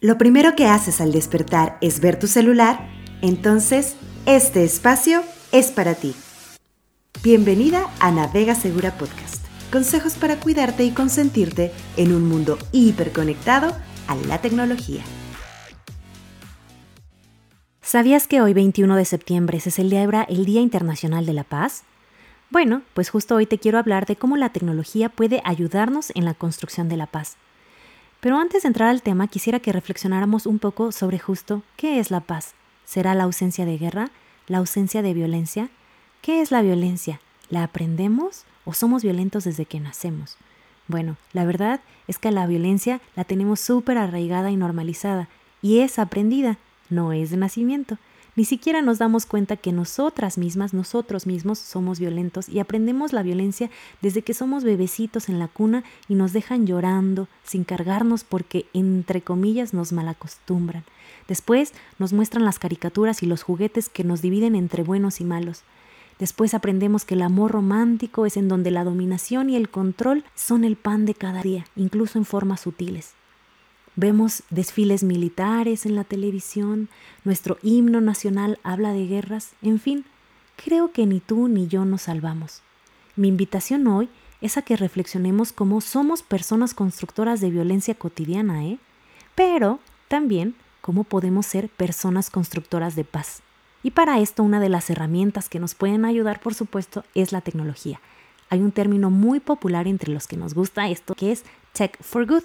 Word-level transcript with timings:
lo 0.00 0.16
primero 0.16 0.56
que 0.56 0.66
haces 0.66 1.00
al 1.00 1.12
despertar 1.12 1.76
es 1.82 2.00
ver 2.00 2.18
tu 2.18 2.26
celular, 2.26 2.88
entonces 3.20 3.96
este 4.24 4.64
espacio 4.64 5.22
es 5.52 5.70
para 5.70 5.94
ti. 5.94 6.14
Bienvenida 7.22 7.86
a 8.00 8.10
Navega 8.10 8.54
Segura 8.54 8.96
Podcast. 8.96 9.44
Consejos 9.70 10.14
para 10.14 10.40
cuidarte 10.40 10.84
y 10.84 10.92
consentirte 10.92 11.70
en 11.98 12.14
un 12.14 12.26
mundo 12.26 12.58
hiperconectado 12.72 13.76
a 14.08 14.16
la 14.26 14.40
tecnología. 14.40 15.02
¿Sabías 17.82 18.26
que 18.26 18.40
hoy 18.40 18.54
21 18.54 18.96
de 18.96 19.04
septiembre 19.04 19.60
se 19.60 19.70
celebra 19.70 20.22
el 20.22 20.46
Día 20.46 20.62
Internacional 20.62 21.26
de 21.26 21.34
la 21.34 21.44
Paz? 21.44 21.82
Bueno, 22.48 22.82
pues 22.94 23.10
justo 23.10 23.34
hoy 23.34 23.46
te 23.46 23.58
quiero 23.58 23.78
hablar 23.78 24.06
de 24.06 24.16
cómo 24.16 24.38
la 24.38 24.50
tecnología 24.50 25.10
puede 25.10 25.42
ayudarnos 25.44 26.10
en 26.14 26.24
la 26.24 26.34
construcción 26.34 26.88
de 26.88 26.96
la 26.96 27.06
paz. 27.06 27.36
Pero 28.20 28.38
antes 28.38 28.62
de 28.62 28.68
entrar 28.68 28.88
al 28.88 29.02
tema, 29.02 29.28
quisiera 29.28 29.60
que 29.60 29.72
reflexionáramos 29.72 30.46
un 30.46 30.58
poco 30.58 30.92
sobre 30.92 31.18
justo 31.18 31.62
qué 31.76 31.98
es 31.98 32.10
la 32.10 32.20
paz. 32.20 32.54
¿Será 32.84 33.14
la 33.14 33.24
ausencia 33.24 33.64
de 33.64 33.78
guerra? 33.78 34.10
¿La 34.46 34.58
ausencia 34.58 35.00
de 35.00 35.14
violencia? 35.14 35.70
¿Qué 36.20 36.42
es 36.42 36.50
la 36.50 36.60
violencia? 36.60 37.20
¿La 37.48 37.62
aprendemos 37.62 38.44
o 38.64 38.74
somos 38.74 39.02
violentos 39.02 39.44
desde 39.44 39.64
que 39.64 39.80
nacemos? 39.80 40.36
Bueno, 40.86 41.16
la 41.32 41.46
verdad 41.46 41.80
es 42.08 42.18
que 42.18 42.30
la 42.30 42.46
violencia 42.46 43.00
la 43.16 43.24
tenemos 43.24 43.60
súper 43.60 43.96
arraigada 43.96 44.50
y 44.50 44.56
normalizada, 44.56 45.28
y 45.62 45.78
es 45.78 45.98
aprendida, 45.98 46.58
no 46.88 47.12
es 47.12 47.30
de 47.30 47.36
nacimiento. 47.36 47.96
Ni 48.36 48.44
siquiera 48.44 48.80
nos 48.80 48.98
damos 48.98 49.26
cuenta 49.26 49.56
que 49.56 49.72
nosotras 49.72 50.38
mismas, 50.38 50.72
nosotros 50.72 51.26
mismos 51.26 51.58
somos 51.58 51.98
violentos 51.98 52.48
y 52.48 52.60
aprendemos 52.60 53.12
la 53.12 53.22
violencia 53.22 53.70
desde 54.02 54.22
que 54.22 54.34
somos 54.34 54.62
bebecitos 54.62 55.28
en 55.28 55.38
la 55.38 55.48
cuna 55.48 55.82
y 56.08 56.14
nos 56.14 56.32
dejan 56.32 56.66
llorando, 56.66 57.28
sin 57.44 57.64
cargarnos 57.64 58.22
porque, 58.22 58.66
entre 58.72 59.20
comillas, 59.20 59.74
nos 59.74 59.92
malacostumbran. 59.92 60.84
Después 61.26 61.72
nos 61.98 62.12
muestran 62.12 62.44
las 62.44 62.58
caricaturas 62.58 63.22
y 63.22 63.26
los 63.26 63.42
juguetes 63.42 63.88
que 63.88 64.04
nos 64.04 64.22
dividen 64.22 64.54
entre 64.54 64.84
buenos 64.84 65.20
y 65.20 65.24
malos. 65.24 65.62
Después 66.20 66.54
aprendemos 66.54 67.04
que 67.04 67.14
el 67.14 67.22
amor 67.22 67.50
romántico 67.50 68.26
es 68.26 68.36
en 68.36 68.46
donde 68.46 68.70
la 68.70 68.84
dominación 68.84 69.50
y 69.50 69.56
el 69.56 69.70
control 69.70 70.24
son 70.34 70.64
el 70.64 70.76
pan 70.76 71.06
de 71.06 71.14
cada 71.14 71.42
día, 71.42 71.64
incluso 71.76 72.18
en 72.18 72.26
formas 72.26 72.60
sutiles. 72.60 73.14
Vemos 73.96 74.44
desfiles 74.50 75.02
militares 75.02 75.84
en 75.84 75.96
la 75.96 76.04
televisión, 76.04 76.88
nuestro 77.24 77.58
himno 77.62 78.00
nacional 78.00 78.58
habla 78.62 78.92
de 78.92 79.06
guerras, 79.06 79.52
en 79.62 79.80
fin, 79.80 80.04
creo 80.56 80.92
que 80.92 81.06
ni 81.06 81.20
tú 81.20 81.48
ni 81.48 81.66
yo 81.66 81.84
nos 81.84 82.02
salvamos. 82.02 82.62
Mi 83.16 83.28
invitación 83.28 83.86
hoy 83.88 84.08
es 84.40 84.56
a 84.56 84.62
que 84.62 84.76
reflexionemos 84.76 85.52
cómo 85.52 85.80
somos 85.80 86.22
personas 86.22 86.72
constructoras 86.72 87.40
de 87.40 87.50
violencia 87.50 87.94
cotidiana, 87.94 88.64
¿eh? 88.64 88.78
Pero 89.34 89.80
también 90.08 90.54
cómo 90.80 91.04
podemos 91.04 91.46
ser 91.46 91.68
personas 91.68 92.30
constructoras 92.30 92.96
de 92.96 93.04
paz. 93.04 93.42
Y 93.82 93.90
para 93.90 94.20
esto 94.20 94.42
una 94.42 94.60
de 94.60 94.68
las 94.68 94.88
herramientas 94.88 95.48
que 95.48 95.60
nos 95.60 95.74
pueden 95.74 96.04
ayudar, 96.04 96.40
por 96.40 96.54
supuesto, 96.54 97.04
es 97.14 97.32
la 97.32 97.40
tecnología. 97.40 98.00
Hay 98.50 98.60
un 98.60 98.72
término 98.72 99.10
muy 99.10 99.40
popular 99.40 99.86
entre 99.86 100.12
los 100.12 100.26
que 100.26 100.36
nos 100.36 100.54
gusta 100.54 100.88
esto 100.88 101.14
que 101.14 101.32
es 101.32 101.44
Tech 101.72 101.96
for 102.02 102.26
Good 102.26 102.44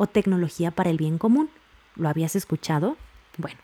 o 0.00 0.06
tecnología 0.06 0.70
para 0.70 0.88
el 0.88 0.96
bien 0.96 1.18
común. 1.18 1.50
¿Lo 1.94 2.08
habías 2.08 2.34
escuchado? 2.34 2.96
Bueno, 3.36 3.58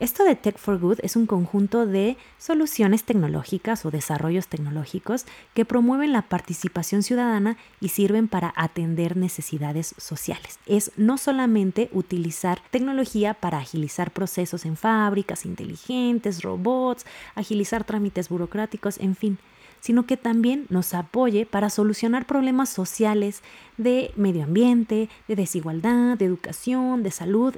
esto 0.00 0.24
de 0.24 0.34
Tech 0.34 0.58
for 0.58 0.80
Good 0.80 0.98
es 1.04 1.14
un 1.14 1.26
conjunto 1.26 1.86
de 1.86 2.16
soluciones 2.38 3.04
tecnológicas 3.04 3.86
o 3.86 3.92
desarrollos 3.92 4.48
tecnológicos 4.48 5.26
que 5.54 5.64
promueven 5.64 6.12
la 6.12 6.22
participación 6.22 7.04
ciudadana 7.04 7.56
y 7.80 7.90
sirven 7.90 8.26
para 8.26 8.52
atender 8.56 9.16
necesidades 9.16 9.94
sociales. 9.96 10.58
Es 10.66 10.90
no 10.96 11.18
solamente 11.18 11.88
utilizar 11.92 12.60
tecnología 12.72 13.34
para 13.34 13.58
agilizar 13.58 14.10
procesos 14.10 14.66
en 14.66 14.76
fábricas 14.76 15.46
inteligentes, 15.46 16.42
robots, 16.42 17.06
agilizar 17.36 17.84
trámites 17.84 18.28
burocráticos, 18.28 18.98
en 18.98 19.14
fin, 19.14 19.38
sino 19.86 20.04
que 20.04 20.16
también 20.16 20.66
nos 20.68 20.94
apoye 20.94 21.46
para 21.46 21.70
solucionar 21.70 22.26
problemas 22.26 22.68
sociales 22.68 23.40
de 23.76 24.10
medio 24.16 24.42
ambiente, 24.42 25.08
de 25.28 25.36
desigualdad, 25.36 26.18
de 26.18 26.24
educación, 26.24 27.04
de 27.04 27.12
salud. 27.12 27.54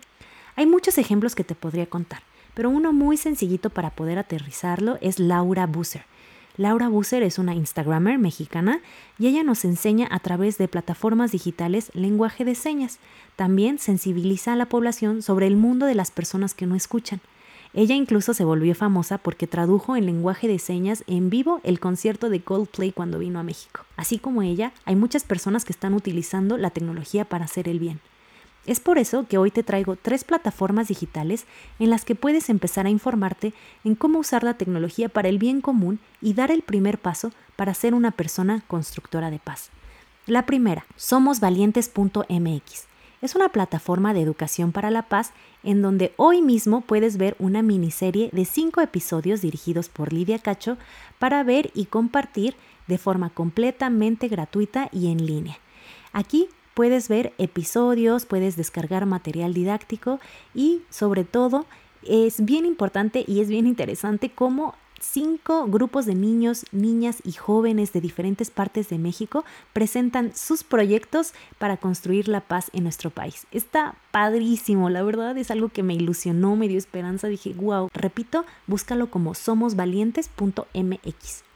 Hay 0.54 0.66
muchos 0.66 0.98
ejemplos 0.98 1.34
que 1.34 1.42
te 1.42 1.54
podría 1.54 1.86
contar, 1.86 2.20
pero 2.52 2.68
uno 2.68 2.92
muy 2.92 3.16
sencillito 3.16 3.70
para 3.70 3.88
poder 3.88 4.18
aterrizarlo 4.18 4.98
es 5.00 5.18
Laura 5.18 5.66
Busser. 5.66 6.02
Laura 6.58 6.90
Busser 6.90 7.22
es 7.22 7.38
una 7.38 7.54
Instagrammer 7.54 8.18
mexicana 8.18 8.82
y 9.18 9.28
ella 9.28 9.42
nos 9.42 9.64
enseña 9.64 10.06
a 10.10 10.18
través 10.18 10.58
de 10.58 10.68
plataformas 10.68 11.32
digitales 11.32 11.90
lenguaje 11.94 12.44
de 12.44 12.54
señas. 12.54 12.98
También 13.36 13.78
sensibiliza 13.78 14.52
a 14.52 14.56
la 14.56 14.66
población 14.66 15.22
sobre 15.22 15.46
el 15.46 15.56
mundo 15.56 15.86
de 15.86 15.94
las 15.94 16.10
personas 16.10 16.52
que 16.52 16.66
no 16.66 16.74
escuchan. 16.74 17.22
Ella 17.74 17.94
incluso 17.94 18.34
se 18.34 18.44
volvió 18.44 18.74
famosa 18.74 19.18
porque 19.18 19.46
tradujo 19.46 19.96
en 19.96 20.06
lenguaje 20.06 20.48
de 20.48 20.58
señas 20.58 21.04
en 21.06 21.30
vivo 21.30 21.60
el 21.64 21.80
concierto 21.80 22.30
de 22.30 22.40
Coldplay 22.40 22.92
cuando 22.92 23.18
vino 23.18 23.38
a 23.38 23.42
México. 23.42 23.84
Así 23.96 24.18
como 24.18 24.42
ella, 24.42 24.72
hay 24.84 24.96
muchas 24.96 25.24
personas 25.24 25.64
que 25.64 25.72
están 25.72 25.94
utilizando 25.94 26.56
la 26.56 26.70
tecnología 26.70 27.24
para 27.24 27.44
hacer 27.44 27.68
el 27.68 27.78
bien. 27.78 28.00
Es 28.66 28.80
por 28.80 28.98
eso 28.98 29.26
que 29.26 29.38
hoy 29.38 29.50
te 29.50 29.62
traigo 29.62 29.96
tres 29.96 30.24
plataformas 30.24 30.88
digitales 30.88 31.46
en 31.78 31.88
las 31.88 32.04
que 32.04 32.14
puedes 32.14 32.50
empezar 32.50 32.84
a 32.86 32.90
informarte 32.90 33.54
en 33.84 33.94
cómo 33.94 34.18
usar 34.18 34.44
la 34.44 34.54
tecnología 34.54 35.08
para 35.08 35.28
el 35.28 35.38
bien 35.38 35.62
común 35.62 36.00
y 36.20 36.34
dar 36.34 36.50
el 36.50 36.62
primer 36.62 36.98
paso 36.98 37.32
para 37.56 37.72
ser 37.72 37.94
una 37.94 38.10
persona 38.10 38.62
constructora 38.66 39.30
de 39.30 39.38
paz. 39.38 39.70
La 40.26 40.44
primera, 40.44 40.84
somosvalientes.mx. 40.96 42.87
Es 43.20 43.34
una 43.34 43.48
plataforma 43.48 44.14
de 44.14 44.22
educación 44.22 44.70
para 44.70 44.90
la 44.90 45.02
paz 45.02 45.32
en 45.64 45.82
donde 45.82 46.12
hoy 46.16 46.40
mismo 46.40 46.82
puedes 46.82 47.16
ver 47.16 47.34
una 47.40 47.62
miniserie 47.62 48.30
de 48.32 48.44
cinco 48.44 48.80
episodios 48.80 49.40
dirigidos 49.40 49.88
por 49.88 50.12
Lidia 50.12 50.38
Cacho 50.38 50.76
para 51.18 51.42
ver 51.42 51.72
y 51.74 51.86
compartir 51.86 52.54
de 52.86 52.96
forma 52.96 53.30
completamente 53.30 54.28
gratuita 54.28 54.88
y 54.92 55.10
en 55.10 55.26
línea. 55.26 55.58
Aquí 56.12 56.48
puedes 56.74 57.08
ver 57.08 57.32
episodios, 57.38 58.24
puedes 58.24 58.56
descargar 58.56 59.04
material 59.04 59.52
didáctico 59.52 60.20
y 60.54 60.82
sobre 60.88 61.24
todo 61.24 61.66
es 62.04 62.44
bien 62.44 62.64
importante 62.64 63.24
y 63.26 63.40
es 63.40 63.48
bien 63.48 63.66
interesante 63.66 64.30
cómo 64.30 64.76
cinco 65.00 65.66
grupos 65.66 66.06
de 66.06 66.14
niños, 66.14 66.64
niñas 66.72 67.18
y 67.24 67.32
jóvenes 67.32 67.92
de 67.92 68.00
diferentes 68.00 68.50
partes 68.50 68.88
de 68.88 68.98
México 68.98 69.44
presentan 69.72 70.34
sus 70.34 70.64
proyectos 70.64 71.34
para 71.58 71.76
construir 71.76 72.28
la 72.28 72.40
paz 72.40 72.70
en 72.72 72.84
nuestro 72.84 73.10
país. 73.10 73.46
Está 73.50 73.96
padrísimo, 74.10 74.88
la 74.90 75.02
verdad 75.02 75.36
es 75.38 75.50
algo 75.50 75.68
que 75.68 75.82
me 75.82 75.94
ilusionó, 75.94 76.56
me 76.56 76.68
dio 76.68 76.78
esperanza, 76.78 77.28
dije, 77.28 77.52
wow, 77.54 77.90
repito, 77.92 78.44
búscalo 78.66 79.10
como 79.10 79.34
somosvalientes.mx. 79.34 81.47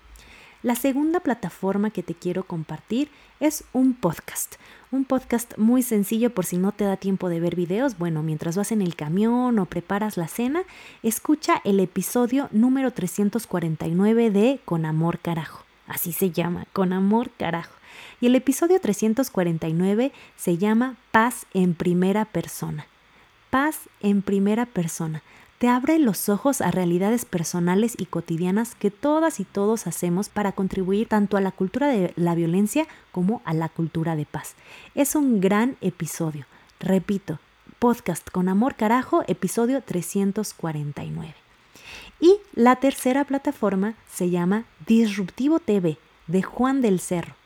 La 0.62 0.76
segunda 0.76 1.18
plataforma 1.18 1.90
que 1.90 2.04
te 2.04 2.14
quiero 2.14 2.44
compartir 2.44 3.10
es 3.40 3.64
un 3.72 3.94
podcast. 3.94 4.54
Un 4.92 5.04
podcast 5.04 5.58
muy 5.58 5.82
sencillo 5.82 6.32
por 6.32 6.46
si 6.46 6.56
no 6.56 6.70
te 6.70 6.84
da 6.84 6.96
tiempo 6.96 7.28
de 7.28 7.40
ver 7.40 7.56
videos. 7.56 7.98
Bueno, 7.98 8.22
mientras 8.22 8.56
vas 8.56 8.70
en 8.70 8.80
el 8.80 8.94
camión 8.94 9.58
o 9.58 9.66
preparas 9.66 10.16
la 10.16 10.28
cena, 10.28 10.62
escucha 11.02 11.60
el 11.64 11.80
episodio 11.80 12.48
número 12.52 12.92
349 12.92 14.30
de 14.30 14.60
Con 14.64 14.86
Amor 14.86 15.18
Carajo. 15.18 15.64
Así 15.88 16.12
se 16.12 16.30
llama, 16.30 16.66
Con 16.72 16.92
Amor 16.92 17.30
Carajo. 17.36 17.74
Y 18.20 18.26
el 18.26 18.36
episodio 18.36 18.80
349 18.80 20.12
se 20.36 20.58
llama 20.58 20.94
Paz 21.10 21.44
en 21.54 21.74
primera 21.74 22.24
persona. 22.24 22.86
Paz 23.50 23.80
en 24.00 24.22
primera 24.22 24.66
persona 24.66 25.24
te 25.62 25.68
abre 25.68 26.00
los 26.00 26.28
ojos 26.28 26.60
a 26.60 26.72
realidades 26.72 27.24
personales 27.24 27.94
y 27.96 28.06
cotidianas 28.06 28.74
que 28.74 28.90
todas 28.90 29.38
y 29.38 29.44
todos 29.44 29.86
hacemos 29.86 30.28
para 30.28 30.50
contribuir 30.50 31.06
tanto 31.06 31.36
a 31.36 31.40
la 31.40 31.52
cultura 31.52 31.86
de 31.86 32.12
la 32.16 32.34
violencia 32.34 32.88
como 33.12 33.42
a 33.44 33.54
la 33.54 33.68
cultura 33.68 34.16
de 34.16 34.26
paz. 34.26 34.56
Es 34.96 35.14
un 35.14 35.40
gran 35.40 35.76
episodio. 35.80 36.46
Repito, 36.80 37.38
podcast 37.78 38.28
con 38.28 38.48
amor 38.48 38.74
carajo, 38.74 39.22
episodio 39.28 39.80
349. 39.82 41.32
Y 42.18 42.38
la 42.54 42.74
tercera 42.74 43.22
plataforma 43.22 43.94
se 44.12 44.30
llama 44.30 44.64
Disruptivo 44.88 45.60
TV 45.60 45.96
de 46.26 46.42
Juan 46.42 46.82
del 46.82 46.98
Cerro. 46.98 47.36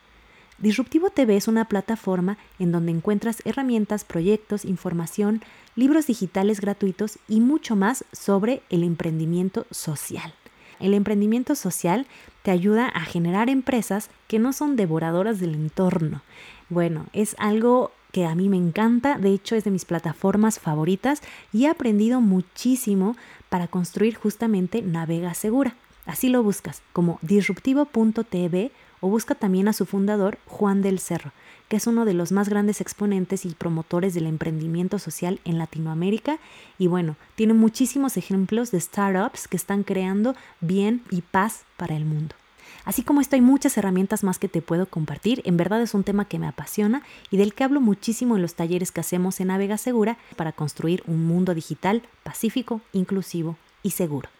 Disruptivo 0.58 1.11
TV 1.11 1.37
es 1.37 1.49
una 1.49 1.67
plataforma 1.67 2.38
en 2.58 2.73
donde 2.73 2.91
encuentras 2.91 3.43
herramientas, 3.44 4.05
proyectos, 4.05 4.64
información, 4.64 5.43
libros 5.75 6.06
digitales 6.06 6.61
gratuitos 6.61 7.19
y 7.29 7.41
mucho 7.41 7.76
más 7.76 8.06
sobre 8.12 8.62
el 8.70 8.82
emprendimiento 8.82 9.67
social. 9.70 10.32
El 10.81 10.94
emprendimiento 10.94 11.55
social 11.55 12.06
te 12.43 12.50
ayuda 12.50 12.87
a 12.88 13.00
generar 13.00 13.50
empresas 13.50 14.08
que 14.29 14.38
no 14.38 14.55
son 14.55 14.76
devoradoras 14.76 15.41
del 15.41 15.55
entorno. 15.55 16.23
Bueno, 16.70 17.06
es 17.12 17.37
algo 17.38 17.93
que 18.12 18.25
a 18.25 18.35
mí 18.35 18.49
me 18.49 18.56
encanta, 18.56 19.19
de 19.19 19.32
hecho 19.32 19.56
es 19.56 19.64
de 19.64 19.70
mis 19.70 19.85
plataformas 19.85 20.58
favoritas 20.58 21.20
y 21.53 21.64
he 21.64 21.69
aprendido 21.69 22.23
muchísimo 22.23 23.14
para 23.50 23.69
construir 23.69 24.14
justamente 24.14 24.81
Navega 24.81 25.35
Segura. 25.35 25.75
Así 26.06 26.29
lo 26.29 26.43
buscas 26.43 26.82
como 26.93 27.19
disruptivo.tv 27.20 28.70
o 29.06 29.08
busca 29.08 29.37
también 29.37 29.69
a 29.69 29.73
su 29.73 29.87
fundador, 29.87 30.38
Juan 30.47 30.82
del 30.82 30.99
Cerro. 30.99 31.31
que 31.69 31.76
es 31.76 31.87
uno 31.87 32.05
de 32.05 32.14
los 32.14 32.32
más 32.32 32.49
grandes 32.49 32.81
exponentes 32.81 33.44
y 33.44 33.55
promotores 33.55 34.14
del 34.14 34.26
emprendimiento 34.26 34.99
social 34.99 35.41
en 35.44 35.58
Latinoamérica. 35.58 36.38
Y 36.79 36.88
bueno, 36.88 37.17
tiene 37.35 37.55
muchísimos 37.55 38.17
ejemplos 38.17 38.70
de 38.70 38.81
startups 38.81 39.47
que 39.49 39.56
están 39.56 39.85
creando 39.85 40.35
bien 40.61 41.03
y 41.11 41.23
paz 41.23 41.62
para 41.76 41.97
el 41.97 42.05
mundo. 42.05 42.35
Así 42.85 43.03
como 43.03 43.20
esto 43.20 43.37
hay 43.37 43.43
muchas 43.43 43.76
herramientas 43.79 44.25
más 44.25 44.38
que 44.38 44.49
te 44.49 44.62
puedo 44.62 44.87
compartir, 44.87 45.41
en 45.44 45.56
verdad 45.56 45.81
es 45.82 45.94
un 45.94 46.05
tema 46.05 46.25
que 46.25 46.38
me 46.38 46.49
apasiona 46.49 47.03
y 47.31 47.37
del 47.37 47.55
que 47.55 47.64
hablo 47.64 47.81
muchísimo 47.81 48.37
en 48.37 48.43
los 48.43 48.55
talleres 48.55 48.93
que 48.93 49.00
hacemos 49.00 49.41
en 49.41 49.49
Navega 49.49 49.79
Segura 49.79 50.19
para 50.37 50.53
construir 50.53 51.03
un 51.06 51.26
mundo 51.26 51.55
digital 51.55 52.03
pacífico, 52.23 52.81
inclusivo 52.93 53.56
y 53.82 53.91
seguro. 53.91 54.35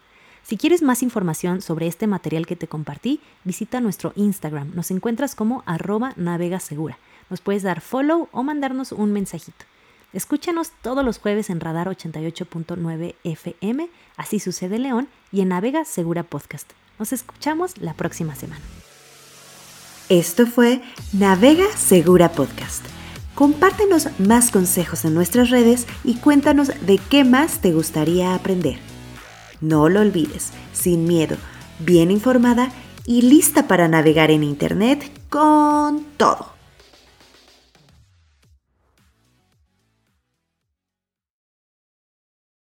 Si 0.47 0.55
quieres 0.55 0.81
más 0.81 1.03
información 1.03 1.61
sobre 1.61 1.87
este 1.87 2.07
material 2.07 2.45
que 2.45 2.55
te 2.55 2.69
compartí, 2.69 3.19
visita 3.43 3.81
nuestro 3.81 4.13
Instagram. 4.15 4.71
Nos 4.75 4.91
encuentras 4.91 5.35
como 5.35 5.61
arroba 5.65 6.13
navegasegura. 6.15 6.97
Nos 7.29 7.41
puedes 7.41 7.63
dar 7.63 7.81
follow 7.81 8.29
o 8.31 8.43
mandarnos 8.43 8.93
un 8.93 9.11
mensajito. 9.11 9.65
Escúchanos 10.13 10.71
todos 10.81 11.03
los 11.03 11.19
jueves 11.19 11.49
en 11.49 11.59
Radar 11.59 11.89
88.9 11.89 13.15
FM, 13.25 13.89
Así 14.15 14.39
sucede 14.39 14.79
León, 14.79 15.09
y 15.33 15.41
en 15.41 15.49
Navega 15.49 15.83
Segura 15.83 16.23
Podcast. 16.23 16.71
Nos 16.97 17.11
escuchamos 17.11 17.77
la 17.79 17.93
próxima 17.93 18.33
semana. 18.33 18.63
Esto 20.07 20.47
fue 20.47 20.81
Navega 21.11 21.67
Segura 21.75 22.31
Podcast. 22.31 22.85
Compártenos 23.35 24.17
más 24.17 24.51
consejos 24.51 25.03
en 25.03 25.13
nuestras 25.13 25.49
redes 25.49 25.87
y 26.05 26.15
cuéntanos 26.15 26.69
de 26.85 27.01
qué 27.09 27.25
más 27.25 27.59
te 27.59 27.73
gustaría 27.73 28.33
aprender. 28.33 28.79
No 29.61 29.89
lo 29.89 30.01
olvides, 30.01 30.51
sin 30.73 31.05
miedo, 31.05 31.37
bien 31.79 32.11
informada 32.11 32.71
y 33.05 33.21
lista 33.21 33.67
para 33.67 33.87
navegar 33.87 34.31
en 34.31 34.43
Internet 34.43 35.09
con 35.29 36.05
todo. 36.17 36.56